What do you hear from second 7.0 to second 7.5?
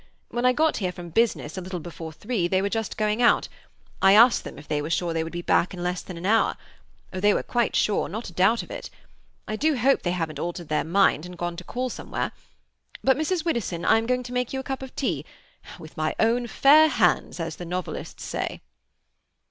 Oh, they were